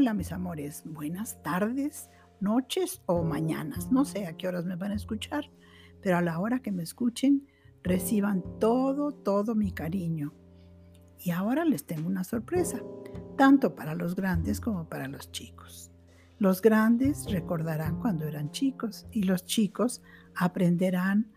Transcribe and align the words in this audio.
Hola 0.00 0.14
mis 0.14 0.32
amores, 0.32 0.82
buenas 0.86 1.42
tardes, 1.42 2.08
noches 2.40 3.02
o 3.04 3.22
mañanas. 3.22 3.92
No 3.92 4.06
sé 4.06 4.26
a 4.26 4.34
qué 4.34 4.48
horas 4.48 4.64
me 4.64 4.74
van 4.76 4.92
a 4.92 4.94
escuchar, 4.94 5.50
pero 6.00 6.16
a 6.16 6.22
la 6.22 6.38
hora 6.38 6.60
que 6.60 6.72
me 6.72 6.82
escuchen, 6.82 7.46
reciban 7.82 8.42
todo, 8.58 9.12
todo 9.12 9.54
mi 9.54 9.72
cariño. 9.72 10.32
Y 11.18 11.32
ahora 11.32 11.66
les 11.66 11.84
tengo 11.84 12.08
una 12.08 12.24
sorpresa, 12.24 12.80
tanto 13.36 13.74
para 13.74 13.94
los 13.94 14.16
grandes 14.16 14.58
como 14.58 14.88
para 14.88 15.06
los 15.06 15.32
chicos. 15.32 15.90
Los 16.38 16.62
grandes 16.62 17.30
recordarán 17.30 18.00
cuando 18.00 18.26
eran 18.26 18.52
chicos 18.52 19.06
y 19.12 19.24
los 19.24 19.44
chicos 19.44 20.00
aprenderán 20.34 21.30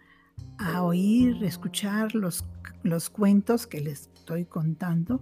a 0.58 0.84
oír, 0.84 1.44
escuchar 1.44 2.16
los, 2.16 2.46
los 2.84 3.10
cuentos 3.10 3.66
que 3.66 3.82
les 3.82 4.10
estoy 4.14 4.46
contando 4.46 5.22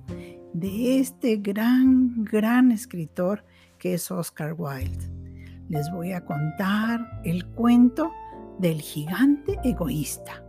de 0.54 1.00
este 1.00 1.38
gran, 1.38 2.24
gran 2.24 2.72
escritor 2.72 3.46
que 3.78 3.94
es 3.94 4.12
Oscar 4.12 4.56
Wilde. 4.58 5.10
Les 5.70 5.90
voy 5.92 6.12
a 6.12 6.26
contar 6.26 7.22
el 7.24 7.46
cuento 7.46 8.12
del 8.60 8.82
gigante 8.82 9.58
egoísta. 9.64 10.44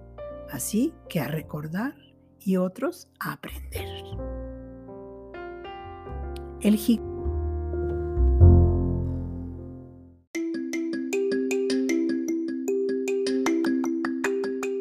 Así 0.51 0.93
que 1.09 1.21
a 1.21 1.29
recordar 1.29 1.95
y 2.41 2.57
otros 2.57 3.09
a 3.21 3.35
aprender. 3.35 3.89
El 6.61 6.77
gigante 6.77 7.12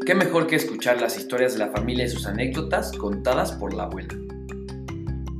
¿Qué 0.04 0.16
mejor 0.16 0.48
que 0.48 0.56
escuchar 0.56 1.00
las 1.00 1.16
historias 1.16 1.54
de 1.54 1.60
la 1.60 1.70
familia 1.70 2.06
y 2.06 2.10
sus 2.10 2.26
anécdotas 2.26 2.92
contadas 2.94 3.52
por 3.52 3.72
la 3.72 3.84
abuela? 3.84 4.10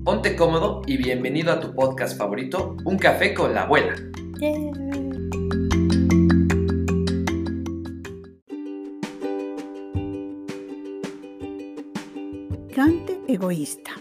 Ponte 0.04 0.36
cómodo 0.36 0.84
y 0.86 0.98
bienvenido 0.98 1.52
a 1.52 1.60
tu 1.60 1.74
podcast 1.74 2.16
favorito, 2.16 2.78
Un 2.86 3.00
café 3.00 3.34
con 3.34 3.56
la 3.56 3.64
abuela. 3.64 3.96
Cante 12.76 13.20
egoísta. 13.28 13.92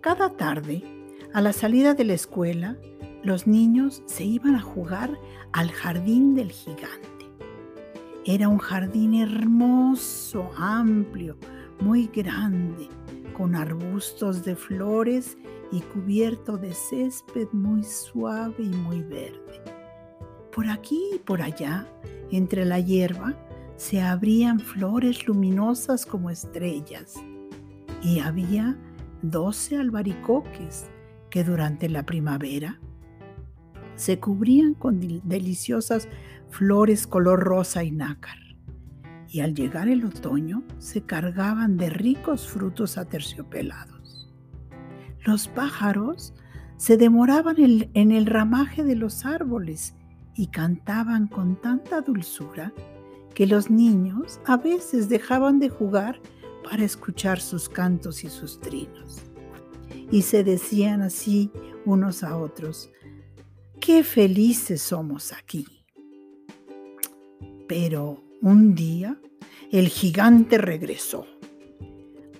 Cada 0.00 0.30
tarde, 0.30 0.82
a 1.32 1.40
la 1.40 1.52
salida 1.52 1.94
de 1.94 2.04
la 2.04 2.14
escuela, 2.14 2.76
los 3.22 3.46
niños 3.46 4.02
se 4.06 4.24
iban 4.24 4.56
a 4.56 4.60
jugar 4.60 5.16
al 5.52 5.70
jardín 5.70 6.34
del 6.34 6.50
gigante. 6.50 7.09
Era 8.32 8.48
un 8.48 8.58
jardín 8.58 9.14
hermoso, 9.14 10.52
amplio, 10.56 11.36
muy 11.80 12.08
grande, 12.14 12.88
con 13.36 13.56
arbustos 13.56 14.44
de 14.44 14.54
flores 14.54 15.36
y 15.72 15.80
cubierto 15.80 16.56
de 16.56 16.72
césped 16.72 17.48
muy 17.50 17.82
suave 17.82 18.62
y 18.62 18.68
muy 18.68 19.02
verde. 19.02 19.60
Por 20.54 20.68
aquí 20.68 21.02
y 21.12 21.18
por 21.18 21.42
allá, 21.42 21.88
entre 22.30 22.64
la 22.64 22.78
hierba, 22.78 23.34
se 23.74 24.00
abrían 24.00 24.60
flores 24.60 25.26
luminosas 25.26 26.06
como 26.06 26.30
estrellas 26.30 27.14
y 28.00 28.20
había 28.20 28.78
doce 29.22 29.76
albaricoques 29.76 30.88
que 31.30 31.42
durante 31.42 31.88
la 31.88 32.06
primavera 32.06 32.78
se 33.96 34.20
cubrían 34.20 34.74
con 34.74 35.00
deliciosas 35.24 36.08
flores 36.50 37.06
color 37.06 37.40
rosa 37.40 37.82
y 37.84 37.90
nácar. 37.90 38.38
Y 39.28 39.40
al 39.40 39.54
llegar 39.54 39.88
el 39.88 40.04
otoño 40.04 40.64
se 40.78 41.02
cargaban 41.02 41.76
de 41.76 41.90
ricos 41.90 42.48
frutos 42.48 42.98
aterciopelados. 42.98 44.28
Los 45.24 45.48
pájaros 45.48 46.34
se 46.76 46.96
demoraban 46.96 47.56
en 47.58 48.10
el 48.10 48.26
ramaje 48.26 48.82
de 48.82 48.96
los 48.96 49.24
árboles 49.24 49.94
y 50.34 50.48
cantaban 50.48 51.28
con 51.28 51.60
tanta 51.60 52.00
dulzura 52.00 52.72
que 53.34 53.46
los 53.46 53.70
niños 53.70 54.40
a 54.46 54.56
veces 54.56 55.08
dejaban 55.08 55.58
de 55.58 55.68
jugar 55.68 56.20
para 56.64 56.84
escuchar 56.84 57.40
sus 57.40 57.68
cantos 57.68 58.24
y 58.24 58.30
sus 58.30 58.60
trinos. 58.60 59.22
Y 60.10 60.22
se 60.22 60.42
decían 60.42 61.02
así 61.02 61.50
unos 61.84 62.22
a 62.22 62.36
otros, 62.36 62.90
qué 63.80 64.02
felices 64.02 64.82
somos 64.82 65.32
aquí. 65.32 65.79
Pero 67.70 68.24
un 68.42 68.74
día 68.74 69.16
el 69.70 69.86
gigante 69.86 70.58
regresó. 70.58 71.28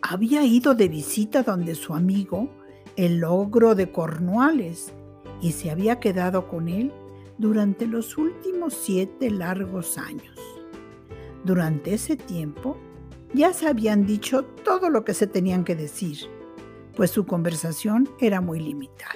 Había 0.02 0.42
ido 0.42 0.74
de 0.74 0.88
visita 0.88 1.44
donde 1.44 1.76
su 1.76 1.94
amigo, 1.94 2.50
el 2.96 3.22
ogro 3.22 3.76
de 3.76 3.92
Cornuales, 3.92 4.92
y 5.41 5.52
se 5.52 5.70
había 5.70 6.00
quedado 6.00 6.48
con 6.48 6.66
él 6.66 6.91
durante 7.38 7.86
los 7.86 8.18
últimos 8.18 8.74
siete 8.74 9.30
largos 9.30 9.98
años. 9.98 10.36
Durante 11.44 11.94
ese 11.94 12.16
tiempo 12.16 12.76
ya 13.32 13.52
se 13.52 13.68
habían 13.68 14.06
dicho 14.06 14.42
todo 14.64 14.91
lo 14.91 15.04
que 15.04 15.14
se 15.14 15.28
tenían 15.28 15.62
que 15.62 15.76
decir, 15.76 16.18
pues 16.97 17.12
su 17.12 17.24
conversación 17.24 18.08
era 18.18 18.41
muy 18.41 18.58
limitada 18.58 19.14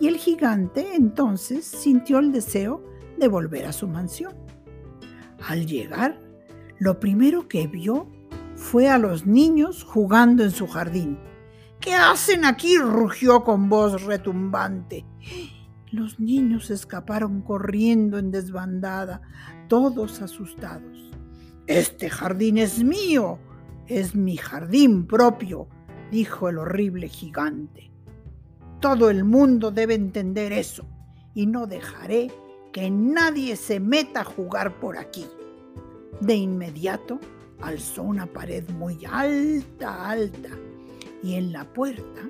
y 0.00 0.08
el 0.08 0.16
gigante 0.16 0.94
entonces 0.94 1.66
sintió 1.66 2.18
el 2.18 2.32
deseo 2.32 2.82
de 3.18 3.28
volver 3.28 3.66
a 3.66 3.74
su 3.74 3.88
mansión. 3.88 4.45
Al 5.46 5.66
llegar, 5.66 6.20
lo 6.78 6.98
primero 6.98 7.46
que 7.46 7.68
vio 7.68 8.08
fue 8.56 8.88
a 8.88 8.98
los 8.98 9.26
niños 9.26 9.84
jugando 9.84 10.42
en 10.42 10.50
su 10.50 10.66
jardín. 10.66 11.18
¿Qué 11.78 11.94
hacen 11.94 12.44
aquí? 12.44 12.78
rugió 12.78 13.44
con 13.44 13.68
voz 13.68 14.02
retumbante. 14.02 15.06
Los 15.92 16.18
niños 16.18 16.70
escaparon 16.70 17.42
corriendo 17.42 18.18
en 18.18 18.32
desbandada, 18.32 19.22
todos 19.68 20.20
asustados. 20.20 21.12
Este 21.68 22.10
jardín 22.10 22.58
es 22.58 22.82
mío, 22.82 23.38
es 23.86 24.16
mi 24.16 24.36
jardín 24.36 25.06
propio, 25.06 25.68
dijo 26.10 26.48
el 26.48 26.58
horrible 26.58 27.08
gigante. 27.08 27.92
Todo 28.80 29.10
el 29.10 29.22
mundo 29.22 29.70
debe 29.70 29.94
entender 29.94 30.52
eso 30.52 30.88
y 31.34 31.46
no 31.46 31.66
dejaré 31.66 32.32
que 32.76 32.90
nadie 32.90 33.56
se 33.56 33.80
meta 33.80 34.20
a 34.20 34.24
jugar 34.24 34.78
por 34.78 34.98
aquí. 34.98 35.24
De 36.20 36.34
inmediato 36.34 37.18
alzó 37.62 38.02
una 38.02 38.26
pared 38.26 38.68
muy 38.68 39.02
alta, 39.10 40.10
alta, 40.10 40.50
y 41.22 41.36
en 41.36 41.52
la 41.52 41.72
puerta 41.72 42.28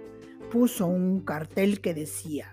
puso 0.52 0.86
un 0.86 1.22
cartel 1.22 1.80
que 1.80 1.94
decía, 1.94 2.52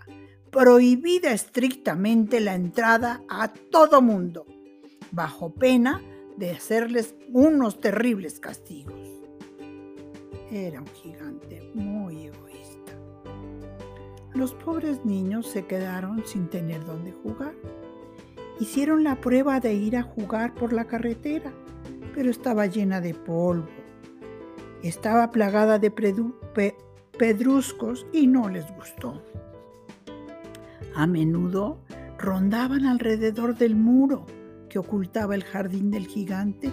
prohibida 0.49 1.33
estrictamente 1.33 2.39
la 2.39 2.55
entrada 2.55 3.21
a 3.29 3.53
todo 3.53 4.01
mundo, 4.01 4.47
bajo 5.11 5.53
pena 5.53 6.01
de 6.35 6.49
hacerles 6.49 7.13
unos 7.31 7.79
terribles 7.79 8.39
castigos. 8.39 9.07
Era 10.49 10.81
un 10.81 10.87
gigante 10.87 11.61
muy. 11.75 12.31
Los 14.35 14.53
pobres 14.53 15.05
niños 15.05 15.47
se 15.47 15.65
quedaron 15.65 16.23
sin 16.25 16.47
tener 16.47 16.85
dónde 16.85 17.11
jugar. 17.11 17.53
Hicieron 18.59 19.03
la 19.03 19.21
prueba 19.21 19.59
de 19.59 19.73
ir 19.73 19.95
a 19.95 20.03
jugar 20.03 20.55
por 20.55 20.73
la 20.73 20.85
carretera, 20.85 21.51
pero 22.15 22.31
estaba 22.31 22.65
llena 22.65 22.99
de 22.99 23.13
polvo. 23.13 23.67
Estaba 24.81 25.31
plagada 25.31 25.79
de 25.79 25.91
pedruscos 27.17 28.07
y 28.11 28.27
no 28.27 28.49
les 28.49 28.65
gustó. 28.75 29.23
A 30.95 31.07
menudo 31.07 31.79
rondaban 32.17 32.85
alrededor 32.85 33.55
del 33.55 33.75
muro 33.75 34.25
que 34.69 34.79
ocultaba 34.79 35.35
el 35.35 35.43
jardín 35.43 35.91
del 35.91 36.07
gigante 36.07 36.71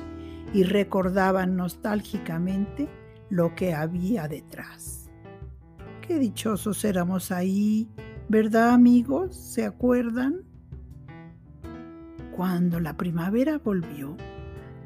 y 0.54 0.62
recordaban 0.62 1.56
nostálgicamente 1.56 2.88
lo 3.28 3.54
que 3.54 3.74
había 3.74 4.26
detrás. 4.28 4.99
Dichosos 6.18 6.84
éramos 6.84 7.30
ahí, 7.30 7.88
¿verdad 8.28 8.70
amigos? 8.70 9.34
¿Se 9.36 9.64
acuerdan? 9.64 10.42
Cuando 12.36 12.80
la 12.80 12.96
primavera 12.96 13.58
volvió, 13.58 14.16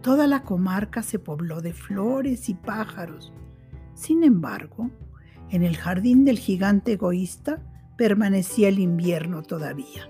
toda 0.02 0.26
la 0.26 0.42
comarca 0.42 1.02
se 1.02 1.18
pobló 1.18 1.60
de 1.60 1.72
flores 1.72 2.48
y 2.48 2.54
pájaros. 2.54 3.32
Sin 3.94 4.22
embargo, 4.22 4.90
en 5.50 5.62
el 5.62 5.76
jardín 5.76 6.24
del 6.24 6.38
gigante 6.38 6.92
egoísta 6.92 7.62
permanecía 7.96 8.68
el 8.68 8.78
invierno 8.78 9.42
todavía. 9.42 10.08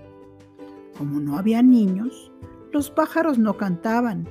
Como 0.97 1.19
no 1.19 1.37
había 1.37 1.61
niños, 1.61 2.31
los 2.71 2.91
pájaros 2.91 3.37
no 3.37 3.57
cantaban 3.57 4.27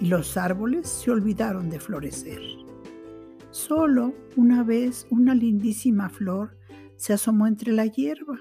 y 0.00 0.06
los 0.06 0.36
árboles 0.36 0.88
se 0.88 1.10
olvidaron 1.10 1.70
de 1.70 1.80
florecer. 1.80 2.57
Solo 3.50 4.14
una 4.36 4.62
vez 4.62 5.06
una 5.10 5.34
lindísima 5.34 6.10
flor 6.10 6.56
se 6.96 7.14
asomó 7.14 7.46
entre 7.46 7.72
la 7.72 7.86
hierba, 7.86 8.38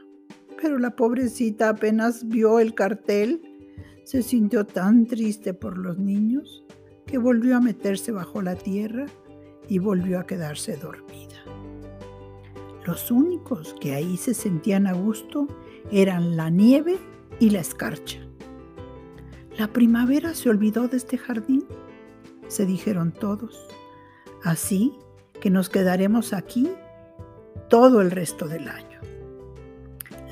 pero 0.61 0.79
la 0.79 0.95
pobrecita 0.95 1.69
apenas 1.69 2.27
vio 2.27 2.59
el 2.59 2.73
cartel, 2.73 3.41
se 4.03 4.21
sintió 4.21 4.65
tan 4.65 5.05
triste 5.05 5.53
por 5.53 5.77
los 5.77 5.97
niños 5.97 6.65
que 7.05 7.17
volvió 7.17 7.55
a 7.55 7.61
meterse 7.61 8.11
bajo 8.11 8.41
la 8.41 8.55
tierra 8.55 9.05
y 9.69 9.79
volvió 9.79 10.19
a 10.19 10.25
quedarse 10.25 10.75
dormida. 10.75 11.37
Los 12.85 13.11
únicos 13.11 13.75
que 13.79 13.93
ahí 13.95 14.17
se 14.17 14.33
sentían 14.33 14.87
a 14.87 14.93
gusto 14.93 15.47
eran 15.91 16.35
la 16.35 16.49
nieve 16.49 16.97
y 17.39 17.49
la 17.49 17.59
escarcha. 17.59 18.19
La 19.57 19.67
primavera 19.67 20.33
se 20.33 20.49
olvidó 20.49 20.87
de 20.87 20.97
este 20.97 21.17
jardín, 21.17 21.65
se 22.47 22.65
dijeron 22.65 23.11
todos. 23.11 23.67
Así 24.47 24.93
que 25.41 25.49
nos 25.49 25.67
quedaremos 25.67 26.31
aquí 26.31 26.69
todo 27.67 27.99
el 27.99 28.11
resto 28.11 28.47
del 28.47 28.69
año. 28.69 29.01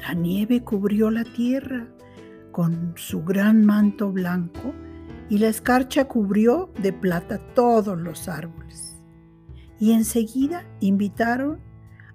La 0.01 0.13
nieve 0.13 0.63
cubrió 0.63 1.11
la 1.11 1.25
tierra 1.25 1.89
con 2.53 2.93
su 2.95 3.25
gran 3.25 3.65
manto 3.65 4.13
blanco 4.13 4.73
y 5.27 5.39
la 5.39 5.49
escarcha 5.49 6.07
cubrió 6.07 6.71
de 6.81 6.93
plata 6.93 7.39
todos 7.53 7.99
los 7.99 8.29
árboles. 8.29 8.95
Y 9.81 9.91
enseguida 9.91 10.65
invitaron 10.79 11.59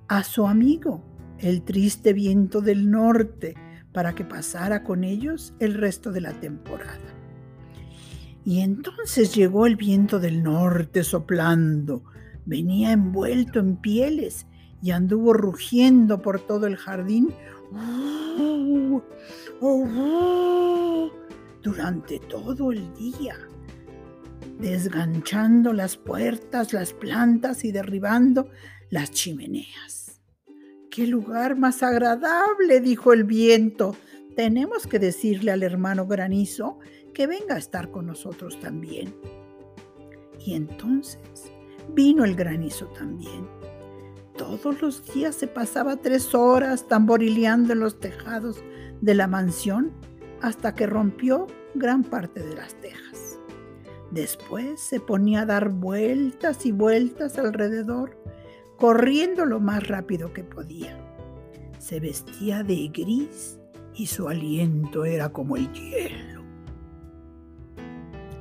a 0.08 0.24
su 0.24 0.46
amigo, 0.46 1.04
el 1.38 1.60
triste 1.60 2.14
viento 2.14 2.62
del 2.62 2.90
norte, 2.90 3.56
para 3.92 4.14
que 4.14 4.24
pasara 4.24 4.84
con 4.84 5.04
ellos 5.04 5.52
el 5.58 5.74
resto 5.74 6.12
de 6.12 6.22
la 6.22 6.32
temporada. 6.32 7.09
Y 8.50 8.62
entonces 8.62 9.32
llegó 9.32 9.64
el 9.64 9.76
viento 9.76 10.18
del 10.18 10.42
norte 10.42 11.04
soplando, 11.04 12.02
venía 12.46 12.90
envuelto 12.90 13.60
en 13.60 13.76
pieles 13.76 14.44
y 14.82 14.90
anduvo 14.90 15.34
rugiendo 15.34 16.20
por 16.20 16.40
todo 16.40 16.66
el 16.66 16.74
jardín 16.74 17.32
durante 21.62 22.18
todo 22.18 22.72
el 22.72 22.92
día, 22.94 23.36
desganchando 24.58 25.72
las 25.72 25.96
puertas, 25.96 26.72
las 26.72 26.92
plantas 26.92 27.64
y 27.64 27.70
derribando 27.70 28.48
las 28.90 29.12
chimeneas. 29.12 30.20
¡Qué 30.90 31.06
lugar 31.06 31.56
más 31.56 31.84
agradable! 31.84 32.80
dijo 32.80 33.12
el 33.12 33.22
viento. 33.22 33.94
Tenemos 34.34 34.88
que 34.88 34.98
decirle 34.98 35.52
al 35.52 35.62
hermano 35.62 36.08
granizo 36.08 36.80
que 37.20 37.26
venga 37.26 37.56
a 37.56 37.58
estar 37.58 37.90
con 37.90 38.06
nosotros 38.06 38.58
también. 38.60 39.14
Y 40.42 40.54
entonces 40.54 41.52
vino 41.94 42.24
el 42.24 42.34
granizo 42.34 42.86
también. 42.86 43.46
Todos 44.38 44.80
los 44.80 45.04
días 45.12 45.34
se 45.34 45.46
pasaba 45.46 45.96
tres 45.96 46.34
horas 46.34 46.88
tamborileando 46.88 47.74
en 47.74 47.80
los 47.80 48.00
tejados 48.00 48.64
de 49.02 49.14
la 49.14 49.26
mansión 49.26 49.92
hasta 50.40 50.74
que 50.74 50.86
rompió 50.86 51.46
gran 51.74 52.04
parte 52.04 52.40
de 52.40 52.54
las 52.54 52.72
tejas. 52.76 53.38
Después 54.10 54.80
se 54.80 54.98
ponía 54.98 55.42
a 55.42 55.46
dar 55.46 55.68
vueltas 55.68 56.64
y 56.64 56.72
vueltas 56.72 57.36
alrededor 57.36 58.16
corriendo 58.78 59.44
lo 59.44 59.60
más 59.60 59.86
rápido 59.86 60.32
que 60.32 60.42
podía. 60.42 60.96
Se 61.78 62.00
vestía 62.00 62.62
de 62.62 62.88
gris 62.88 63.60
y 63.94 64.06
su 64.06 64.26
aliento 64.26 65.04
era 65.04 65.28
como 65.28 65.58
el 65.58 65.70
hielo. 65.74 66.39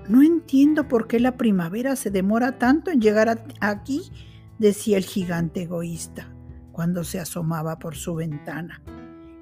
No 0.10 0.24
entiendo 0.24 0.88
por 0.88 1.08
qué 1.08 1.20
la 1.20 1.38
primavera 1.38 1.96
se 1.96 2.10
demora 2.10 2.58
tanto 2.58 2.90
en 2.90 3.00
llegar 3.00 3.46
aquí, 3.62 4.12
decía 4.58 4.98
el 4.98 5.06
gigante 5.06 5.62
egoísta 5.62 6.28
cuando 6.72 7.04
se 7.04 7.20
asomaba 7.20 7.78
por 7.78 7.96
su 7.96 8.16
ventana 8.16 8.82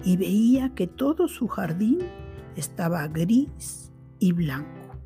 y 0.04 0.18
veía 0.18 0.75
que 0.75 0.86
todo 0.86 1.30
su 1.30 1.48
jardín 1.48 2.00
estaba 2.58 3.08
gris 3.08 3.94
y 4.19 4.34
blanco. 4.34 4.98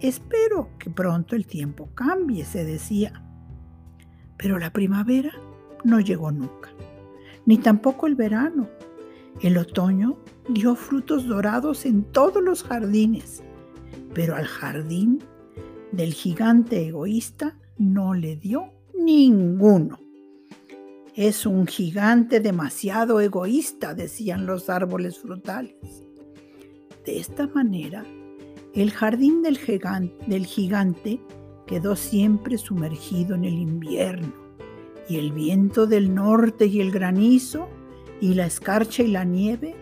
Espero 0.00 0.68
que 0.78 0.90
pronto 0.90 1.34
el 1.34 1.46
tiempo 1.46 1.88
cambie, 1.94 2.44
se 2.44 2.64
decía. 2.64 3.22
Pero 4.36 4.58
la 4.58 4.70
primavera 4.70 5.32
no 5.82 5.98
llegó 5.98 6.30
nunca, 6.30 6.70
ni 7.46 7.56
tampoco 7.56 8.06
el 8.06 8.16
verano. 8.16 8.68
El 9.40 9.56
otoño 9.56 10.18
dio 10.48 10.74
frutos 10.74 11.26
dorados 11.26 11.86
en 11.86 12.04
todos 12.04 12.42
los 12.42 12.62
jardines, 12.62 13.42
pero 14.14 14.36
al 14.36 14.46
jardín 14.46 15.22
del 15.92 16.14
gigante 16.14 16.86
egoísta 16.86 17.58
no 17.76 18.14
le 18.14 18.36
dio 18.36 18.72
ninguno. 18.96 19.98
Es 21.14 21.46
un 21.46 21.66
gigante 21.66 22.40
demasiado 22.40 23.20
egoísta, 23.20 23.94
decían 23.94 24.46
los 24.46 24.70
árboles 24.70 25.18
frutales. 25.18 25.76
De 27.04 27.18
esta 27.18 27.46
manera, 27.48 28.04
el 28.74 28.90
jardín 28.90 29.42
del 29.42 29.58
gigante, 29.58 30.16
del 30.26 30.46
gigante 30.46 31.20
quedó 31.66 31.94
siempre 31.94 32.58
sumergido 32.58 33.34
en 33.34 33.44
el 33.44 33.54
invierno, 33.54 34.32
y 35.08 35.18
el 35.18 35.32
viento 35.32 35.86
del 35.86 36.14
norte 36.14 36.66
y 36.66 36.80
el 36.80 36.90
granizo, 36.90 37.68
y 38.20 38.34
la 38.34 38.46
escarcha 38.46 39.02
y 39.02 39.08
la 39.08 39.24
nieve 39.24 39.76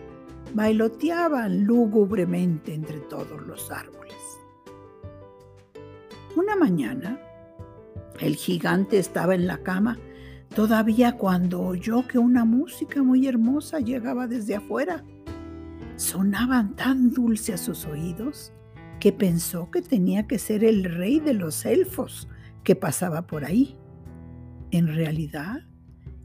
bailoteaban 0.53 1.63
lúgubremente 1.63 2.73
entre 2.73 2.99
todos 2.99 3.41
los 3.47 3.71
árboles. 3.71 4.22
Una 6.35 6.55
mañana, 6.55 7.19
el 8.19 8.35
gigante 8.35 8.97
estaba 8.97 9.35
en 9.35 9.45
la 9.45 9.59
cama 9.59 9.99
todavía 10.55 11.15
cuando 11.15 11.61
oyó 11.61 12.07
que 12.07 12.17
una 12.17 12.43
música 12.43 13.03
muy 13.03 13.27
hermosa 13.27 13.79
llegaba 13.79 14.25
desde 14.27 14.55
afuera. 14.55 15.03
Sonaban 15.95 16.75
tan 16.75 17.11
dulce 17.11 17.53
a 17.53 17.57
sus 17.57 17.85
oídos 17.85 18.51
que 18.99 19.11
pensó 19.11 19.69
que 19.69 19.83
tenía 19.83 20.25
que 20.25 20.39
ser 20.39 20.63
el 20.63 20.85
rey 20.85 21.19
de 21.19 21.35
los 21.35 21.65
elfos 21.67 22.27
que 22.63 22.75
pasaba 22.75 23.27
por 23.27 23.45
ahí. 23.45 23.77
En 24.71 24.87
realidad, 24.87 25.61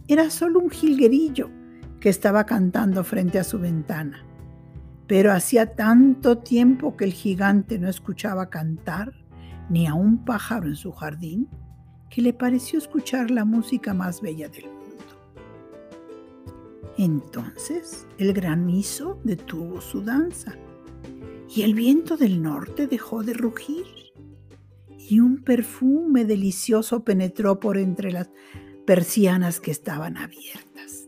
era 0.07 0.31
solo 0.31 0.61
un 0.61 0.71
jilguerillo 0.71 1.51
que 2.01 2.09
estaba 2.09 2.47
cantando 2.47 3.05
frente 3.05 3.39
a 3.39 3.45
su 3.45 3.59
ventana. 3.59 4.25
Pero 5.07 5.33
hacía 5.33 5.75
tanto 5.75 6.39
tiempo 6.39 6.97
que 6.97 7.05
el 7.05 7.13
gigante 7.13 7.79
no 7.79 7.91
escuchaba 7.91 8.49
cantar 8.49 9.28
ni 9.69 9.87
a 9.87 9.95
un 9.95 10.25
pájaro 10.25 10.67
en 10.67 10.77
su 10.77 10.93
jardín 10.93 11.49
que 12.11 12.23
le 12.23 12.33
pareció 12.33 12.79
escuchar 12.79 13.31
la 13.31 13.45
música 13.45 13.95
más 13.95 14.21
bella 14.21 14.49
del 14.49 14.65
mundo. 14.65 14.79
Entonces 16.97 18.07
el 18.19 18.33
granizo 18.33 19.21
detuvo 19.25 19.81
su 19.81 20.03
danza 20.03 20.57
y 21.55 21.63
el 21.63 21.75
viento 21.75 22.17
del 22.17 22.43
norte 22.43 22.87
dejó 22.87 23.23
de 23.23 23.35
rugir 23.35 23.87
y 24.99 25.21
un 25.21 25.43
perfume 25.43 26.25
delicioso 26.25 27.05
penetró 27.05 27.61
por 27.61 27.79
entre 27.79 28.13
las 28.13 28.31
persianas 28.85 29.61
que 29.61 29.71
estaban 29.71 30.17
abiertas. 30.17 31.07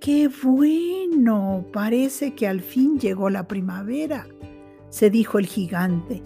¡Qué 0.00 0.28
bueno! 0.42 1.66
Parece 1.72 2.34
que 2.34 2.48
al 2.48 2.60
fin 2.60 2.98
llegó 2.98 3.30
la 3.30 3.46
primavera, 3.46 4.26
se 4.90 5.10
dijo 5.10 5.38
el 5.38 5.46
gigante, 5.46 6.22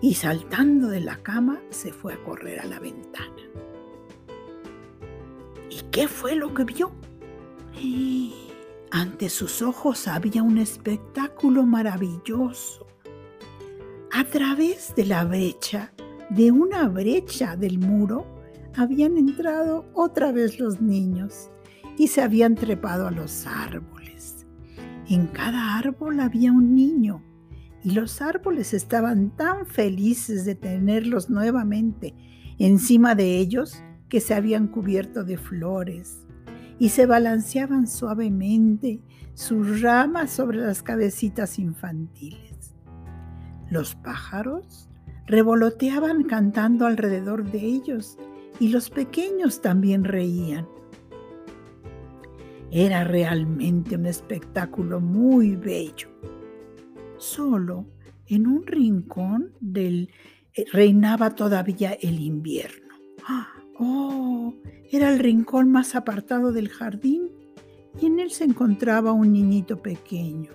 y 0.00 0.14
saltando 0.14 0.88
de 0.88 1.00
la 1.00 1.22
cama 1.22 1.60
se 1.70 1.92
fue 1.92 2.14
a 2.14 2.22
correr 2.24 2.60
a 2.60 2.66
la 2.66 2.78
ventana. 2.78 3.42
¿Y 5.70 5.82
qué 5.90 6.08
fue 6.08 6.34
lo 6.34 6.54
que 6.54 6.64
vio? 6.64 6.92
Ante 8.90 9.28
sus 9.28 9.62
ojos 9.62 10.08
había 10.08 10.42
un 10.42 10.58
espectáculo 10.58 11.64
maravilloso. 11.64 12.86
A 14.12 14.24
través 14.24 14.94
de 14.94 15.04
la 15.04 15.24
brecha, 15.24 15.92
de 16.30 16.50
una 16.50 16.88
brecha 16.88 17.56
del 17.56 17.78
muro, 17.78 18.24
habían 18.74 19.16
entrado 19.16 19.86
otra 19.92 20.32
vez 20.32 20.58
los 20.58 20.80
niños 20.80 21.50
y 21.98 22.08
se 22.08 22.22
habían 22.22 22.54
trepado 22.54 23.06
a 23.06 23.10
los 23.10 23.46
árboles. 23.46 24.46
En 25.08 25.26
cada 25.28 25.76
árbol 25.76 26.20
había 26.20 26.52
un 26.52 26.74
niño 26.74 27.22
y 27.86 27.92
los 27.92 28.20
árboles 28.20 28.74
estaban 28.74 29.30
tan 29.30 29.64
felices 29.64 30.44
de 30.44 30.56
tenerlos 30.56 31.30
nuevamente 31.30 32.16
encima 32.58 33.14
de 33.14 33.38
ellos 33.38 33.80
que 34.08 34.18
se 34.18 34.34
habían 34.34 34.66
cubierto 34.66 35.22
de 35.22 35.38
flores 35.38 36.26
y 36.80 36.88
se 36.88 37.06
balanceaban 37.06 37.86
suavemente 37.86 39.04
sus 39.34 39.82
ramas 39.82 40.32
sobre 40.32 40.58
las 40.58 40.82
cabecitas 40.82 41.60
infantiles. 41.60 42.74
Los 43.70 43.94
pájaros 43.94 44.90
revoloteaban 45.28 46.24
cantando 46.24 46.86
alrededor 46.86 47.48
de 47.48 47.60
ellos 47.60 48.18
y 48.58 48.70
los 48.70 48.90
pequeños 48.90 49.60
también 49.60 50.02
reían. 50.02 50.66
Era 52.72 53.04
realmente 53.04 53.94
un 53.94 54.06
espectáculo 54.06 54.98
muy 54.98 55.54
bello. 55.54 56.08
Solo 57.18 57.86
en 58.26 58.46
un 58.46 58.66
rincón 58.66 59.52
del 59.60 60.10
eh, 60.54 60.64
reinaba 60.72 61.34
todavía 61.34 61.92
el 61.92 62.20
invierno. 62.20 62.94
¡Ah! 63.26 63.48
Oh, 63.78 64.54
era 64.90 65.12
el 65.12 65.18
rincón 65.18 65.70
más 65.70 65.94
apartado 65.94 66.52
del 66.52 66.68
jardín 66.68 67.30
y 68.00 68.06
en 68.06 68.20
él 68.20 68.30
se 68.30 68.44
encontraba 68.44 69.12
un 69.12 69.32
niñito 69.32 69.82
pequeño. 69.82 70.50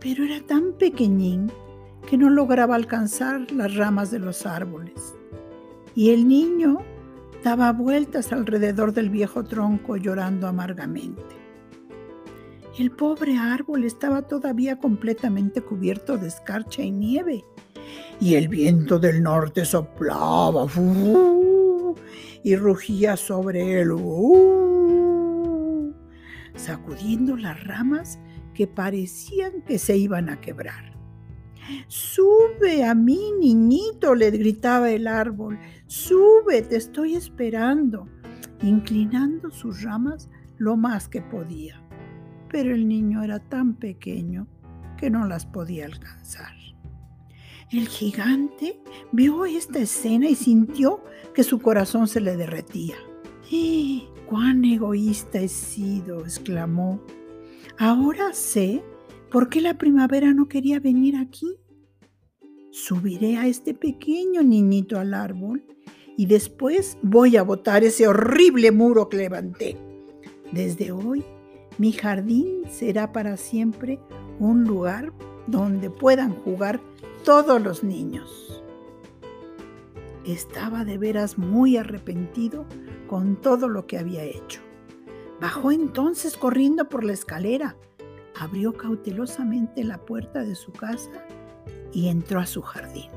Pero 0.00 0.24
era 0.24 0.40
tan 0.40 0.74
pequeñín 0.78 1.50
que 2.08 2.16
no 2.16 2.30
lograba 2.30 2.74
alcanzar 2.74 3.50
las 3.52 3.74
ramas 3.74 4.10
de 4.10 4.18
los 4.18 4.46
árboles. 4.46 5.14
Y 5.94 6.10
el 6.10 6.28
niño 6.28 6.78
daba 7.42 7.72
vueltas 7.72 8.32
alrededor 8.32 8.92
del 8.92 9.10
viejo 9.10 9.44
tronco 9.44 9.96
llorando 9.96 10.46
amargamente. 10.46 11.45
El 12.78 12.90
pobre 12.90 13.38
árbol 13.38 13.84
estaba 13.84 14.22
todavía 14.22 14.78
completamente 14.78 15.62
cubierto 15.62 16.18
de 16.18 16.28
escarcha 16.28 16.82
y 16.82 16.90
nieve, 16.90 17.42
y 18.20 18.34
el 18.34 18.48
viento 18.48 18.98
del 18.98 19.22
norte 19.22 19.64
soplaba 19.64 20.66
y 22.44 22.54
rugía 22.56 23.16
sobre 23.16 23.80
él, 23.80 23.92
sacudiendo 26.54 27.38
las 27.38 27.64
ramas 27.64 28.18
que 28.52 28.66
parecían 28.66 29.62
que 29.62 29.78
se 29.78 29.96
iban 29.96 30.28
a 30.28 30.38
quebrar. 30.38 30.94
Sube 31.88 32.84
a 32.84 32.94
mí, 32.94 33.32
niñito, 33.40 34.14
le 34.14 34.30
gritaba 34.30 34.90
el 34.90 35.06
árbol. 35.06 35.58
Sube, 35.86 36.60
te 36.60 36.76
estoy 36.76 37.16
esperando, 37.16 38.06
inclinando 38.62 39.50
sus 39.50 39.82
ramas 39.82 40.28
lo 40.58 40.76
más 40.76 41.08
que 41.08 41.22
podía. 41.22 41.85
Pero 42.50 42.74
el 42.74 42.88
niño 42.88 43.22
era 43.22 43.38
tan 43.38 43.74
pequeño 43.74 44.46
que 44.96 45.10
no 45.10 45.26
las 45.26 45.46
podía 45.46 45.86
alcanzar. 45.86 46.54
El 47.72 47.88
gigante 47.88 48.80
vio 49.12 49.44
esta 49.44 49.80
escena 49.80 50.28
y 50.28 50.34
sintió 50.34 51.02
que 51.34 51.42
su 51.42 51.60
corazón 51.60 52.06
se 52.06 52.20
le 52.20 52.36
derretía. 52.36 52.94
¡Eh! 53.50 54.02
¡Cuán 54.26 54.64
egoísta 54.64 55.40
he 55.40 55.48
sido! 55.48 56.20
exclamó. 56.20 57.00
Ahora 57.78 58.32
sé 58.32 58.82
¿Por 59.30 59.48
qué 59.48 59.60
la 59.60 59.76
primavera 59.76 60.32
no 60.32 60.48
quería 60.48 60.78
venir 60.78 61.16
aquí? 61.16 61.58
Subiré 62.70 63.36
a 63.36 63.46
este 63.46 63.74
pequeño 63.74 64.42
niñito 64.42 64.98
al 64.98 65.14
árbol 65.14 65.64
y 66.16 66.26
después 66.26 66.96
voy 67.02 67.36
a 67.36 67.42
botar 67.42 67.82
ese 67.82 68.06
horrible 68.06 68.70
muro 68.70 69.08
que 69.08 69.16
levanté. 69.16 69.76
Desde 70.52 70.92
hoy, 70.92 71.24
mi 71.78 71.92
jardín 71.92 72.62
será 72.70 73.12
para 73.12 73.36
siempre 73.36 74.00
un 74.38 74.64
lugar 74.64 75.12
donde 75.46 75.90
puedan 75.90 76.34
jugar 76.34 76.80
todos 77.24 77.60
los 77.60 77.84
niños. 77.84 78.62
Estaba 80.24 80.84
de 80.84 80.98
veras 80.98 81.38
muy 81.38 81.76
arrepentido 81.76 82.64
con 83.06 83.36
todo 83.36 83.68
lo 83.68 83.86
que 83.86 83.98
había 83.98 84.24
hecho. 84.24 84.60
Bajó 85.40 85.70
entonces 85.70 86.36
corriendo 86.36 86.88
por 86.88 87.04
la 87.04 87.12
escalera, 87.12 87.76
abrió 88.38 88.72
cautelosamente 88.72 89.84
la 89.84 89.98
puerta 89.98 90.42
de 90.42 90.54
su 90.54 90.72
casa 90.72 91.10
y 91.92 92.08
entró 92.08 92.40
a 92.40 92.46
su 92.46 92.62
jardín. 92.62 93.10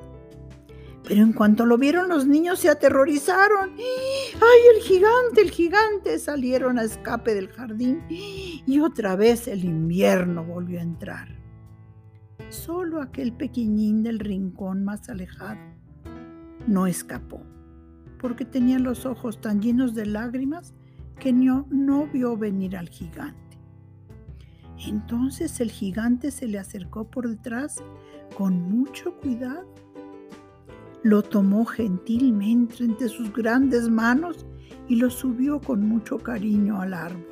Pero 1.10 1.24
en 1.24 1.34
cuanto 1.34 1.66
lo 1.66 1.80
vieron 1.80 2.08
los 2.08 2.28
niños 2.28 2.60
se 2.60 2.70
aterrorizaron. 2.70 3.72
¡Ay, 3.72 4.60
el 4.76 4.84
gigante, 4.84 5.42
el 5.42 5.50
gigante! 5.50 6.20
Salieron 6.20 6.78
a 6.78 6.84
escape 6.84 7.34
del 7.34 7.50
jardín 7.50 8.04
y 8.08 8.80
otra 8.80 9.16
vez 9.16 9.48
el 9.48 9.66
invierno 9.66 10.44
volvió 10.46 10.78
a 10.78 10.84
entrar. 10.84 11.30
Solo 12.50 13.02
aquel 13.02 13.34
pequeñín 13.34 14.04
del 14.04 14.20
rincón 14.20 14.86
más 14.86 15.10
alejado 15.10 15.58
no 16.68 16.86
escapó, 16.86 17.42
porque 18.20 18.46
tenía 18.46 18.78
los 18.78 19.08
ojos 19.08 19.42
tan 19.42 19.64
llenos 19.64 19.96
de 19.96 20.06
lágrimas 20.06 20.76
que 21.20 21.34
no, 21.34 21.66
no 21.72 22.06
vio 22.06 22.38
venir 22.38 22.78
al 22.78 22.88
gigante. 22.88 23.58
Entonces 24.88 25.60
el 25.60 25.72
gigante 25.72 26.30
se 26.30 26.48
le 26.48 26.60
acercó 26.60 27.10
por 27.10 27.28
detrás 27.28 27.84
con 28.38 28.62
mucho 28.62 29.16
cuidado. 29.18 29.74
Lo 31.04 31.22
tomó 31.22 31.66
gentilmente 31.66 32.84
entre 32.84 33.08
sus 33.08 33.32
grandes 33.34 33.90
manos 33.90 34.46
y 34.88 34.96
lo 34.96 35.10
subió 35.10 35.62
con 35.62 35.88
mucho 35.88 36.18
cariño 36.18 36.82
al 36.82 36.94
árbol. 36.94 37.26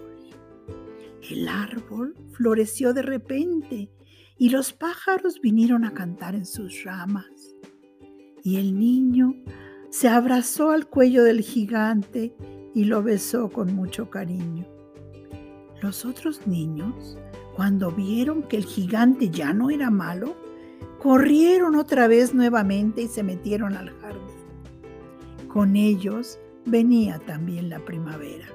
El 1.30 1.48
árbol 1.48 2.16
floreció 2.32 2.94
de 2.94 3.02
repente 3.02 3.92
y 4.38 4.50
los 4.50 4.72
pájaros 4.72 5.42
vinieron 5.42 5.84
a 5.84 5.94
cantar 5.94 6.36
en 6.36 6.46
sus 6.46 6.84
ramas. 6.84 7.56
Y 8.44 8.58
el 8.58 8.80
niño 8.80 9.36
se 9.90 10.08
abrazó 10.08 10.72
al 10.72 10.88
cuello 10.88 11.24
del 11.24 11.42
gigante 11.42 12.36
y 12.74 12.86
lo 12.86 13.04
besó 13.04 13.50
con 13.50 13.76
mucho 13.76 14.10
cariño. 14.10 14.66
Los 15.82 16.06
otros 16.06 16.48
niños 16.48 17.18
cuando 17.58 17.92
vieron 17.92 18.44
que 18.44 18.58
el 18.58 18.66
gigante 18.66 19.32
ya 19.32 19.52
no 19.52 19.72
era 19.72 19.90
malo, 19.90 20.36
corrieron 21.00 21.76
otra 21.76 22.08
vez 22.08 22.34
nuevamente 22.34 23.04
y 23.04 23.08
se 23.08 23.24
metieron 23.24 23.76
al 23.76 23.90
jardín. 24.00 24.22
Con 25.48 25.76
ellos 25.76 26.40
venía 26.66 27.20
también 27.20 27.70
la 27.70 27.80
primavera. 27.80 28.48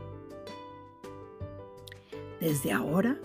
Desde 2.41 2.73
ahora, 2.73 3.19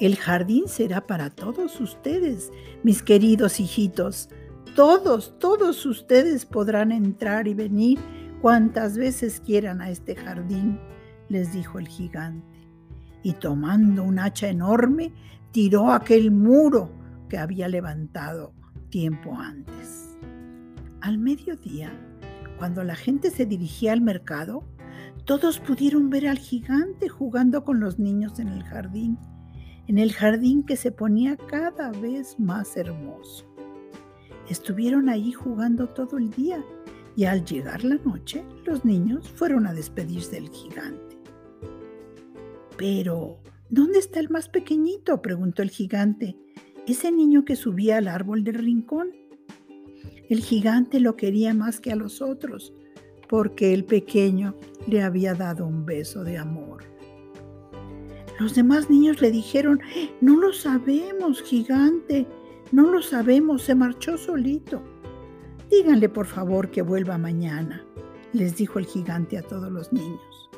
el 0.00 0.16
jardín 0.16 0.68
será 0.68 1.06
para 1.06 1.30
todos 1.30 1.80
ustedes, 1.80 2.50
mis 2.82 3.02
queridos 3.02 3.60
hijitos. 3.60 4.28
Todos, 4.74 5.38
todos 5.38 5.86
ustedes 5.86 6.44
podrán 6.44 6.90
entrar 6.90 7.46
y 7.46 7.54
venir 7.54 7.98
cuantas 8.42 8.98
veces 8.98 9.40
quieran 9.40 9.80
a 9.80 9.90
este 9.90 10.16
jardín, 10.16 10.80
les 11.28 11.52
dijo 11.52 11.78
el 11.78 11.86
gigante 11.86 12.54
y 13.24 13.32
tomando 13.32 14.04
un 14.04 14.20
hacha 14.20 14.48
enorme, 14.48 15.12
tiró 15.50 15.90
aquel 15.90 16.30
muro 16.30 16.90
que 17.28 17.38
había 17.38 17.66
levantado 17.68 18.52
tiempo 18.94 19.34
antes. 19.36 20.16
Al 21.00 21.18
mediodía, 21.18 21.92
cuando 22.58 22.84
la 22.84 22.94
gente 22.94 23.32
se 23.32 23.44
dirigía 23.44 23.92
al 23.92 24.00
mercado, 24.00 24.62
todos 25.24 25.58
pudieron 25.58 26.10
ver 26.10 26.28
al 26.28 26.38
gigante 26.38 27.08
jugando 27.08 27.64
con 27.64 27.80
los 27.80 27.98
niños 27.98 28.38
en 28.38 28.46
el 28.46 28.62
jardín, 28.62 29.18
en 29.88 29.98
el 29.98 30.12
jardín 30.12 30.62
que 30.62 30.76
se 30.76 30.92
ponía 30.92 31.36
cada 31.36 31.90
vez 31.90 32.38
más 32.38 32.76
hermoso. 32.76 33.44
Estuvieron 34.48 35.08
allí 35.08 35.32
jugando 35.32 35.88
todo 35.88 36.16
el 36.16 36.30
día 36.30 36.64
y 37.16 37.24
al 37.24 37.44
llegar 37.44 37.82
la 37.82 37.96
noche 37.96 38.44
los 38.64 38.84
niños 38.84 39.28
fueron 39.28 39.66
a 39.66 39.74
despedirse 39.74 40.36
del 40.36 40.50
gigante. 40.50 41.18
Pero, 42.76 43.40
¿dónde 43.70 43.98
está 43.98 44.20
el 44.20 44.30
más 44.30 44.48
pequeñito? 44.48 45.20
preguntó 45.20 45.62
el 45.62 45.70
gigante. 45.70 46.36
Ese 46.86 47.10
niño 47.10 47.46
que 47.46 47.56
subía 47.56 47.96
al 47.96 48.08
árbol 48.08 48.44
del 48.44 48.56
rincón. 48.56 49.08
El 50.28 50.40
gigante 50.40 51.00
lo 51.00 51.16
quería 51.16 51.54
más 51.54 51.80
que 51.80 51.90
a 51.90 51.96
los 51.96 52.20
otros, 52.20 52.74
porque 53.28 53.72
el 53.72 53.84
pequeño 53.84 54.54
le 54.86 55.02
había 55.02 55.34
dado 55.34 55.66
un 55.66 55.86
beso 55.86 56.24
de 56.24 56.36
amor. 56.36 56.84
Los 58.38 58.54
demás 58.54 58.90
niños 58.90 59.22
le 59.22 59.30
dijeron, 59.30 59.80
no 60.20 60.36
lo 60.36 60.52
sabemos, 60.52 61.42
gigante, 61.42 62.26
no 62.70 62.90
lo 62.90 63.00
sabemos, 63.00 63.62
se 63.62 63.74
marchó 63.74 64.18
solito. 64.18 64.82
Díganle 65.70 66.10
por 66.10 66.26
favor 66.26 66.70
que 66.70 66.82
vuelva 66.82 67.16
mañana, 67.16 67.82
les 68.34 68.56
dijo 68.56 68.78
el 68.78 68.84
gigante 68.84 69.38
a 69.38 69.42
todos 69.42 69.72
los 69.72 69.90
niños. 69.92 70.50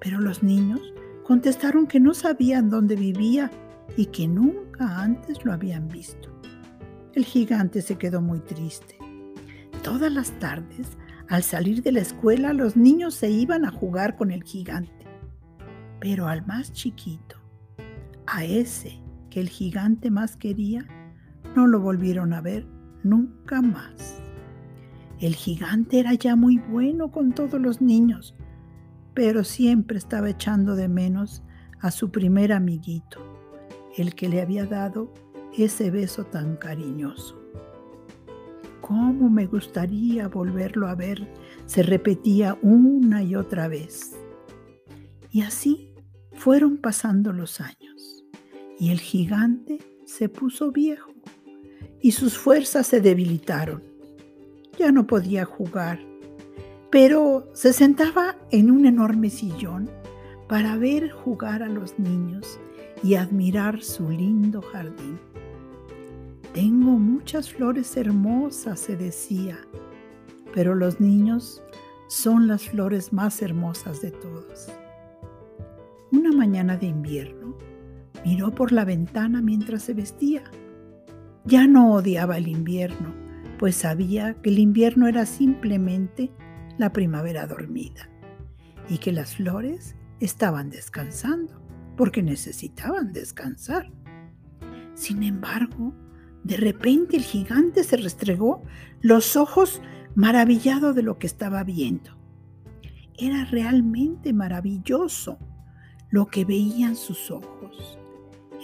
Pero 0.00 0.20
los 0.20 0.42
niños 0.42 0.80
contestaron 1.22 1.86
que 1.86 2.00
no 2.00 2.14
sabían 2.14 2.70
dónde 2.70 2.96
vivía 2.96 3.50
y 3.96 4.06
que 4.06 4.26
nunca 4.26 5.00
antes 5.00 5.44
lo 5.44 5.52
habían 5.52 5.88
visto. 5.88 6.30
El 7.14 7.24
gigante 7.24 7.80
se 7.82 7.96
quedó 7.96 8.20
muy 8.20 8.40
triste. 8.40 8.98
Todas 9.82 10.12
las 10.12 10.32
tardes, 10.38 10.96
al 11.28 11.42
salir 11.42 11.82
de 11.82 11.92
la 11.92 12.00
escuela, 12.00 12.52
los 12.52 12.76
niños 12.76 13.14
se 13.14 13.30
iban 13.30 13.64
a 13.64 13.70
jugar 13.70 14.16
con 14.16 14.30
el 14.30 14.42
gigante. 14.42 15.06
Pero 16.00 16.26
al 16.26 16.44
más 16.46 16.72
chiquito, 16.72 17.36
a 18.26 18.44
ese 18.44 19.00
que 19.30 19.40
el 19.40 19.48
gigante 19.48 20.10
más 20.10 20.36
quería, 20.36 20.86
no 21.54 21.66
lo 21.66 21.80
volvieron 21.80 22.32
a 22.32 22.40
ver 22.40 22.66
nunca 23.02 23.62
más. 23.62 24.20
El 25.20 25.34
gigante 25.34 26.00
era 26.00 26.14
ya 26.14 26.34
muy 26.36 26.58
bueno 26.58 27.10
con 27.12 27.32
todos 27.32 27.60
los 27.60 27.80
niños, 27.80 28.34
pero 29.14 29.44
siempre 29.44 29.98
estaba 29.98 30.30
echando 30.30 30.74
de 30.74 30.88
menos 30.88 31.42
a 31.80 31.90
su 31.90 32.10
primer 32.10 32.52
amiguito, 32.52 33.33
el 33.96 34.14
que 34.14 34.28
le 34.28 34.40
había 34.40 34.66
dado 34.66 35.12
ese 35.56 35.90
beso 35.90 36.24
tan 36.24 36.56
cariñoso. 36.56 37.40
¿Cómo 38.80 39.30
me 39.30 39.46
gustaría 39.46 40.28
volverlo 40.28 40.88
a 40.88 40.94
ver? 40.94 41.26
se 41.66 41.82
repetía 41.82 42.58
una 42.60 43.22
y 43.22 43.36
otra 43.36 43.68
vez. 43.68 44.14
Y 45.30 45.40
así 45.40 45.90
fueron 46.32 46.76
pasando 46.76 47.32
los 47.32 47.60
años, 47.60 48.24
y 48.78 48.90
el 48.90 49.00
gigante 49.00 49.78
se 50.04 50.28
puso 50.28 50.72
viejo, 50.72 51.12
y 52.00 52.12
sus 52.12 52.36
fuerzas 52.36 52.86
se 52.86 53.00
debilitaron. 53.00 53.82
Ya 54.78 54.92
no 54.92 55.06
podía 55.06 55.46
jugar 55.46 56.00
pero 56.94 57.50
se 57.54 57.72
sentaba 57.72 58.36
en 58.52 58.70
un 58.70 58.86
enorme 58.86 59.28
sillón 59.28 59.90
para 60.48 60.76
ver 60.76 61.10
jugar 61.10 61.64
a 61.64 61.68
los 61.68 61.98
niños 61.98 62.60
y 63.04 63.16
admirar 63.16 63.82
su 63.82 64.08
lindo 64.08 64.62
jardín. 64.62 65.20
Tengo 66.54 66.92
muchas 66.92 67.52
flores 67.52 67.96
hermosas, 67.98 68.80
se 68.80 68.96
decía, 68.96 69.58
pero 70.54 70.74
los 70.74 71.00
niños 71.00 71.62
son 72.08 72.48
las 72.48 72.62
flores 72.70 73.12
más 73.12 73.42
hermosas 73.42 74.00
de 74.00 74.10
todos. 74.10 74.68
Una 76.12 76.32
mañana 76.32 76.78
de 76.78 76.86
invierno, 76.86 77.58
miró 78.24 78.54
por 78.54 78.72
la 78.72 78.86
ventana 78.86 79.42
mientras 79.42 79.82
se 79.82 79.92
vestía. 79.92 80.44
Ya 81.44 81.66
no 81.66 81.92
odiaba 81.92 82.38
el 82.38 82.48
invierno, 82.48 83.12
pues 83.58 83.76
sabía 83.76 84.32
que 84.40 84.48
el 84.48 84.58
invierno 84.58 85.08
era 85.08 85.26
simplemente 85.26 86.30
la 86.78 86.90
primavera 86.90 87.46
dormida 87.46 88.08
y 88.88 88.96
que 88.96 89.12
las 89.12 89.36
flores 89.36 89.94
estaban 90.20 90.70
descansando 90.70 91.63
porque 91.96 92.22
necesitaban 92.22 93.12
descansar. 93.12 93.90
Sin 94.94 95.22
embargo, 95.22 95.94
de 96.44 96.56
repente 96.56 97.16
el 97.16 97.22
gigante 97.22 97.84
se 97.84 97.96
restregó 97.96 98.62
los 99.00 99.36
ojos 99.36 99.80
maravillado 100.14 100.92
de 100.92 101.02
lo 101.02 101.18
que 101.18 101.26
estaba 101.26 101.64
viendo. 101.64 102.10
Era 103.16 103.44
realmente 103.44 104.32
maravilloso 104.32 105.38
lo 106.10 106.26
que 106.26 106.44
veían 106.44 106.96
sus 106.96 107.30
ojos. 107.30 107.98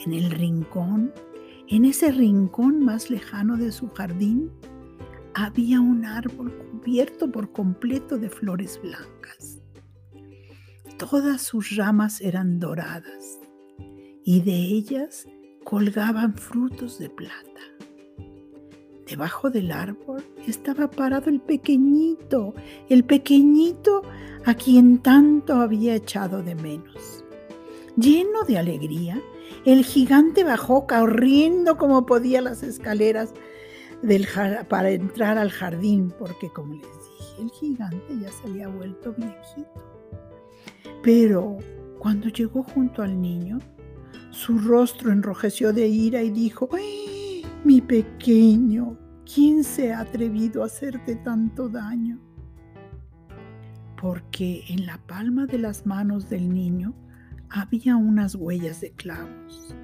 En 0.04 0.12
el 0.12 0.30
rincón, 0.30 1.12
en 1.68 1.84
ese 1.84 2.12
rincón 2.12 2.84
más 2.84 3.10
lejano 3.10 3.56
de 3.56 3.72
su 3.72 3.88
jardín, 3.88 4.50
había 5.34 5.80
un 5.80 6.04
árbol 6.04 6.52
cubierto 6.72 7.30
por 7.30 7.52
completo 7.52 8.18
de 8.18 8.30
flores 8.30 8.80
blancas. 8.82 9.59
Todas 11.00 11.40
sus 11.40 11.76
ramas 11.76 12.20
eran 12.20 12.60
doradas 12.60 13.38
y 14.22 14.42
de 14.42 14.52
ellas 14.52 15.26
colgaban 15.64 16.34
frutos 16.36 16.98
de 16.98 17.08
plata. 17.08 17.62
Debajo 19.08 19.48
del 19.48 19.72
árbol 19.72 20.22
estaba 20.46 20.90
parado 20.90 21.30
el 21.30 21.40
pequeñito, 21.40 22.52
el 22.90 23.04
pequeñito 23.04 24.02
a 24.44 24.52
quien 24.52 24.98
tanto 24.98 25.54
había 25.54 25.94
echado 25.94 26.42
de 26.42 26.54
menos. 26.54 27.24
Lleno 27.96 28.42
de 28.42 28.58
alegría, 28.58 29.22
el 29.64 29.86
gigante 29.86 30.44
bajó 30.44 30.86
corriendo 30.86 31.78
como 31.78 32.04
podía 32.04 32.42
las 32.42 32.62
escaleras 32.62 33.32
del 34.02 34.28
para 34.68 34.90
entrar 34.90 35.38
al 35.38 35.50
jardín, 35.50 36.12
porque 36.18 36.50
como 36.50 36.74
les 36.74 36.82
dije, 36.82 37.42
el 37.42 37.50
gigante 37.52 38.18
ya 38.20 38.30
se 38.30 38.48
había 38.48 38.68
vuelto 38.68 39.14
viejito. 39.14 39.89
Pero 41.02 41.58
cuando 41.98 42.28
llegó 42.28 42.62
junto 42.62 43.02
al 43.02 43.20
niño, 43.20 43.58
su 44.30 44.58
rostro 44.58 45.12
enrojeció 45.12 45.72
de 45.72 45.88
ira 45.88 46.22
y 46.22 46.30
dijo, 46.30 46.68
¡Ay, 46.72 47.44
mi 47.64 47.80
pequeño, 47.80 48.96
¿quién 49.32 49.64
se 49.64 49.92
ha 49.92 50.00
atrevido 50.00 50.62
a 50.62 50.66
hacerte 50.66 51.16
tanto 51.16 51.68
daño? 51.68 52.18
Porque 54.00 54.64
en 54.68 54.86
la 54.86 54.98
palma 55.06 55.46
de 55.46 55.58
las 55.58 55.86
manos 55.86 56.28
del 56.30 56.52
niño 56.52 56.94
había 57.50 57.96
unas 57.96 58.34
huellas 58.34 58.80
de 58.80 58.92
clavos 58.92 59.74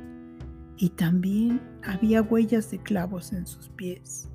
y 0.79 0.91
también 0.91 1.61
había 1.83 2.23
huellas 2.23 2.71
de 2.71 2.79
clavos 2.79 3.33
en 3.33 3.47
sus 3.47 3.69
pies. 3.71 4.29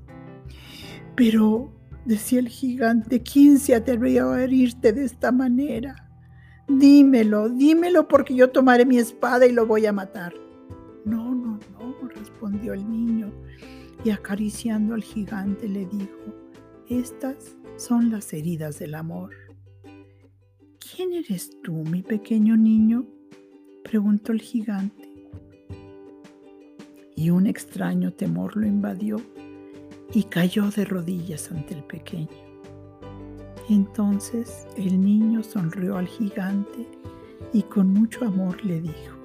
Pero, 1.16 1.72
decía 2.04 2.40
el 2.40 2.48
gigante, 2.48 3.22
¿quién 3.22 3.58
se 3.58 3.74
atrevió 3.74 4.32
a 4.32 4.42
herirte 4.42 4.92
de 4.92 5.04
esta 5.04 5.30
manera? 5.32 6.11
Dímelo, 6.68 7.48
dímelo 7.48 8.08
porque 8.08 8.34
yo 8.34 8.50
tomaré 8.50 8.86
mi 8.86 8.98
espada 8.98 9.46
y 9.46 9.52
lo 9.52 9.66
voy 9.66 9.86
a 9.86 9.92
matar. 9.92 10.34
No, 11.04 11.34
no, 11.34 11.58
no, 11.78 12.08
respondió 12.08 12.72
el 12.72 12.88
niño 12.88 13.32
y 14.04 14.10
acariciando 14.10 14.94
al 14.94 15.02
gigante 15.02 15.68
le 15.68 15.86
dijo, 15.86 16.34
estas 16.88 17.56
son 17.76 18.10
las 18.10 18.32
heridas 18.32 18.78
del 18.78 18.94
amor. 18.94 19.30
¿Quién 20.78 21.12
eres 21.12 21.50
tú, 21.62 21.72
mi 21.72 22.02
pequeño 22.02 22.56
niño? 22.56 23.06
preguntó 23.84 24.32
el 24.32 24.40
gigante. 24.40 25.08
Y 27.16 27.30
un 27.30 27.46
extraño 27.46 28.12
temor 28.12 28.56
lo 28.56 28.66
invadió 28.66 29.20
y 30.14 30.24
cayó 30.24 30.70
de 30.70 30.84
rodillas 30.84 31.50
ante 31.50 31.74
el 31.74 31.84
pequeño. 31.84 32.51
Entonces 33.72 34.66
el 34.76 35.02
niño 35.02 35.42
sonrió 35.42 35.96
al 35.96 36.06
gigante 36.06 36.86
y 37.54 37.62
con 37.62 37.90
mucho 37.90 38.26
amor 38.26 38.62
le 38.66 38.82
dijo, 38.82 39.16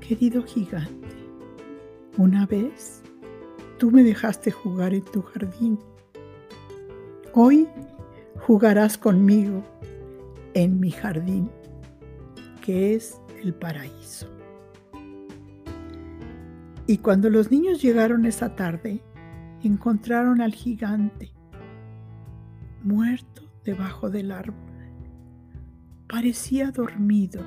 Querido 0.00 0.42
gigante, 0.42 1.14
una 2.16 2.46
vez 2.46 3.02
tú 3.76 3.90
me 3.90 4.02
dejaste 4.02 4.50
jugar 4.50 4.94
en 4.94 5.02
tu 5.02 5.20
jardín. 5.20 5.78
Hoy 7.34 7.68
jugarás 8.40 8.96
conmigo 8.96 9.62
en 10.54 10.80
mi 10.80 10.90
jardín, 10.90 11.50
que 12.62 12.94
es 12.94 13.20
el 13.42 13.52
paraíso. 13.52 14.26
Y 16.86 16.96
cuando 16.96 17.28
los 17.28 17.50
niños 17.50 17.82
llegaron 17.82 18.24
esa 18.24 18.56
tarde, 18.56 19.02
encontraron 19.62 20.40
al 20.40 20.54
gigante 20.54 21.35
muerto 22.86 23.42
debajo 23.64 24.10
del 24.10 24.30
árbol. 24.30 24.54
Parecía 26.08 26.70
dormido. 26.70 27.42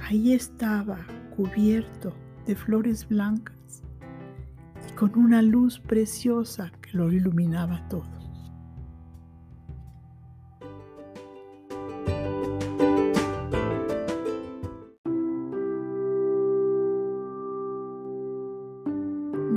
Ahí 0.00 0.32
estaba, 0.32 0.98
cubierto 1.34 2.14
de 2.46 2.54
flores 2.54 3.06
blancas 3.08 3.82
y 4.88 4.92
con 4.92 5.18
una 5.18 5.42
luz 5.42 5.80
preciosa 5.80 6.72
que 6.80 6.96
lo 6.96 7.12
iluminaba 7.12 7.86
todo. 7.88 8.17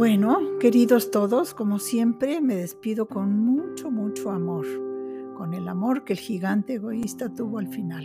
Bueno, 0.01 0.57
queridos 0.59 1.11
todos, 1.11 1.53
como 1.53 1.77
siempre, 1.77 2.41
me 2.41 2.55
despido 2.55 3.07
con 3.07 3.37
mucho, 3.37 3.91
mucho 3.91 4.31
amor, 4.31 4.65
con 5.35 5.53
el 5.53 5.67
amor 5.67 6.05
que 6.05 6.13
el 6.13 6.19
gigante 6.19 6.73
egoísta 6.73 7.31
tuvo 7.31 7.59
al 7.59 7.67
final. 7.67 8.03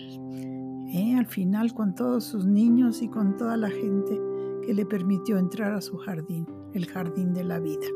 ¿eh? 0.92 1.14
Al 1.16 1.24
final 1.24 1.72
con 1.72 1.94
todos 1.94 2.24
sus 2.24 2.44
niños 2.44 3.00
y 3.00 3.08
con 3.08 3.38
toda 3.38 3.56
la 3.56 3.70
gente 3.70 4.20
que 4.62 4.74
le 4.74 4.84
permitió 4.84 5.38
entrar 5.38 5.72
a 5.72 5.80
su 5.80 5.96
jardín, 5.96 6.46
el 6.74 6.84
jardín 6.84 7.32
de 7.32 7.44
la 7.44 7.60
vida. 7.60 7.86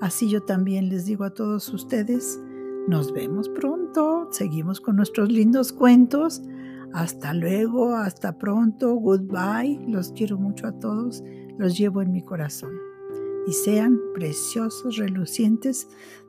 Así 0.00 0.30
yo 0.30 0.40
también 0.44 0.88
les 0.88 1.04
digo 1.04 1.24
a 1.24 1.34
todos 1.34 1.68
ustedes, 1.74 2.40
nos 2.86 3.12
vemos 3.12 3.48
pronto, 3.48 4.28
seguimos 4.30 4.80
con 4.80 4.94
nuestros 4.94 5.28
lindos 5.32 5.72
cuentos. 5.72 6.40
Hasta 6.92 7.34
luego, 7.34 7.96
hasta 7.96 8.38
pronto, 8.38 8.94
goodbye, 8.94 9.84
los 9.88 10.12
quiero 10.12 10.38
mucho 10.38 10.68
a 10.68 10.78
todos, 10.78 11.24
los 11.58 11.76
llevo 11.76 12.00
en 12.00 12.12
mi 12.12 12.22
corazón 12.22 12.93
y 13.46 13.52
sean 13.52 14.00
preciosos, 14.14 14.96
relucientes, 14.96 15.88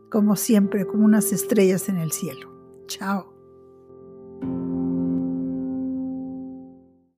como 0.10 0.36
siempre, 0.36 0.86
como 0.86 1.06
unas 1.06 1.32
estrellas 1.32 1.90
en 1.90 1.98
el 1.98 2.12
cielo. 2.12 2.52
Chao. 2.88 3.35